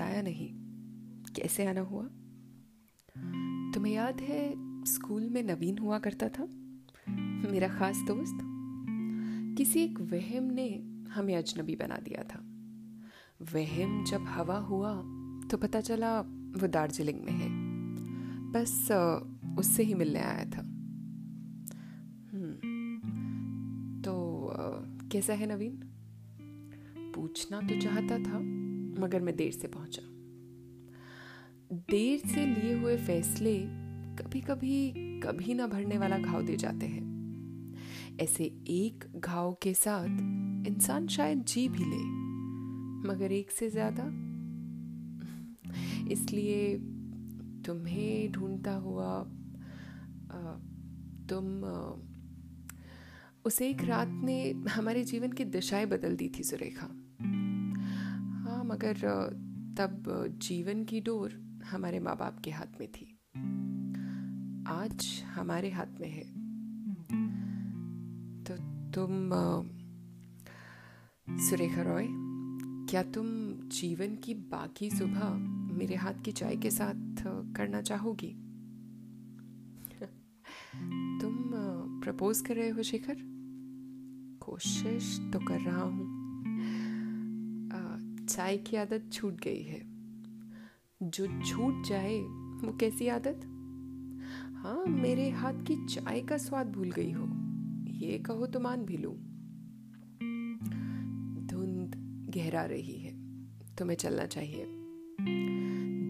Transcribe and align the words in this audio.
आया 0.00 0.22
नहीं। 0.22 0.54
कैसे 1.34 1.66
आना 1.66 1.80
हुआ? 1.80 2.04
तुम्हें 3.74 3.92
याद 3.92 4.20
है, 4.20 4.54
स्कूल 4.84 5.28
में 5.28 5.42
नवीन 5.42 5.78
हुआ 5.78 5.98
करता 5.98 6.28
था? 6.28 6.44
मेरा 7.52 7.68
खास 7.68 7.96
दोस्त? 7.96 8.38
किसी 9.58 9.80
एक 9.80 10.00
वहम 10.00 10.44
ने 10.44 10.68
हमें 11.10 11.36
अजनबी 11.36 11.76
बना 11.76 11.96
दिया 11.96 12.22
था। 12.22 12.38
वहम 13.54 14.04
जब 14.04 14.20
हवा 14.22 14.58
हुआ 14.58 14.96
तो 15.50 15.56
पता 15.56 15.80
चला 15.80 16.20
वो 16.20 16.66
दार्जिलिंग 16.66 17.20
में 17.20 17.32
है। 17.32 17.48
बस, 18.52 18.90
उससे 19.58 19.82
ही 19.82 19.94
मिलने 19.94 20.20
आया 20.20 20.44
था। 20.44 20.62
तो 24.02 24.50
कैसा 25.08 25.32
है 25.32 25.46
नवीन? 25.46 25.82
पूछना 27.14 27.60
तो 27.60 27.80
चाहता 27.80 28.18
था। 28.18 28.63
मगर 28.94 29.20
मैं 29.20 29.34
देर 29.36 29.52
से 29.52 29.68
पहुँचा। 29.68 30.02
देर 31.90 32.18
से 32.28 32.46
लिए 32.46 32.74
हुए 32.74 32.96
फैसले 32.96 33.58
कभी 34.16 34.40
कभी 34.40 35.20
कभी 35.20 35.54
ना 35.54 35.66
भरने 35.66 35.98
वाला 35.98 36.18
घाव 36.18 36.42
दे 36.42 36.56
जाते 36.56 36.86
हैं। 36.86 37.12
ऐसे 38.20 38.44
एक 38.70 39.04
घाव 39.16 39.52
के 39.62 39.72
साथ 39.74 40.66
इंसान 40.68 41.06
शायद 41.08 41.44
जी 41.44 41.68
भी 41.68 41.84
ले, 41.84 42.02
मगर 43.08 43.32
एक 43.32 43.50
से 43.50 43.68
ज़्यादा? 43.70 44.04
इसलिए 46.12 46.76
तुम्हें 47.66 48.32
ढूंढता 48.32 48.74
हुआ 48.74 49.12
तुम 51.28 51.46
उसे 53.44 53.68
एक 53.70 53.84
रात 53.84 54.08
ने 54.24 54.50
हमारे 54.70 55.02
जीवन 55.04 55.32
की 55.32 55.44
दिशाएँ 55.46 55.86
बदल 55.86 56.16
दी 56.16 56.28
थी 56.28 56.42
सुरेखा। 56.42 56.86
मगर 58.74 58.96
तब 59.78 60.04
जीवन 60.42 60.84
की 60.84 61.00
डोर 61.00 61.32
हमारे 61.64 61.98
माँ 62.00 62.16
बाप 62.16 62.38
के 62.44 62.50
हाथ 62.50 62.80
में 62.80 62.88
थी। 62.92 63.04
आज 64.68 65.06
हमारे 65.26 65.70
हाथ 65.70 66.00
में 66.00 66.08
है। 66.10 66.24
तो 68.44 68.56
तुम 68.90 69.30
सुरेखा 71.40 71.82
रॉय, 71.82 72.06
क्या 72.90 73.02
तुम 73.02 73.26
जीवन 73.70 74.16
की 74.16 74.34
बाकी 74.34 74.90
सुबह 74.90 75.28
मेरे 75.74 75.94
हाथ 75.94 76.14
की 76.24 76.32
चाय 76.32 76.56
के 76.56 76.70
साथ 76.70 77.22
करना 77.56 77.82
चाहोगी? 77.82 78.32
तुम 81.20 81.34
प्रपोज 82.02 82.40
कर 82.40 82.54
रहे 82.54 82.68
हो, 82.68 82.82
शेखर? 82.82 83.16
कोशिश 84.42 85.18
तो 85.32 85.38
कर 85.38 85.60
रहा 85.60 85.82
हूँ। 85.82 86.23
चाय 88.34 88.56
की 88.56 88.76
आदत 88.76 89.10
छूट 89.12 89.34
गई 89.34 89.62
है। 89.62 89.82
जो 91.02 91.26
छूट 91.26 91.86
जाए, 91.86 92.20
वो 92.20 92.76
कैसी 92.76 93.08
आदत? 93.08 93.40
हाँ 94.54 94.84
मेरे 94.84 95.30
हाथ 95.30 95.52
की 95.52 95.86
चाय 95.86 96.20
का 96.20 96.36
स्वाद 96.36 96.72
भूल 96.72 96.90
गई 96.90 97.12
हो। 97.12 97.24
ये 97.90 98.18
कहो 98.18 98.46
तो 98.46 98.60
मान 98.60 98.84
भी 98.84 98.96
लू। 98.96 99.10
धुंध 101.46 101.92
गहरा 102.34 102.64
रही 102.64 102.96
है 102.96 103.12
तुम्हें 103.76 103.96
चलना 103.96 104.26
चाहिए। 104.26 104.64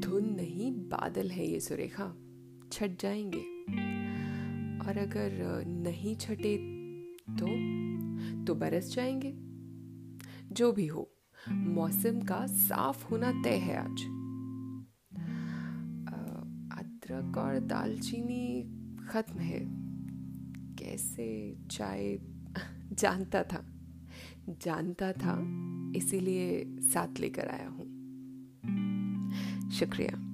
धुंध 0.00 0.36
नहीं, 0.36 0.72
बादल 0.72 1.30
है 1.30 1.46
ये 1.46 1.60
सुरेखा। 1.60 2.14
छट 2.72 3.00
जाएँगे। 3.00 3.62
और 4.86 4.96
अगर 4.96 5.64
नहीं 5.66 6.16
छटे 6.16 6.56
तो 7.30 7.46
तो 8.44 8.54
बरस 8.54 8.94
जाएँगे। 8.94 9.32
जो 10.54 10.72
भी 10.72 10.86
हो। 10.86 11.16
मौसम 11.48 12.20
का 12.20 12.46
साफ़ 12.46 13.08
होना 13.08 13.42
तय 13.42 13.56
है 13.56 13.76
आज। 13.76 14.00
अदरक 16.78 17.36
और 17.36 17.60
दालचीनी 17.60 18.62
खत्म 19.06 19.38
है। 19.38 19.60
कैसे? 20.74 21.58
चाय 21.70 22.18
जानता 22.92 23.42
था। 23.42 23.66
जानता 24.48 25.12
था, 25.12 25.38
इसीलिए 25.96 26.64
साथ 26.80 27.20
लेकर 27.20 27.48
आया 27.48 27.68
हूँ। 27.68 27.90
शुक्रिया। 29.70 30.29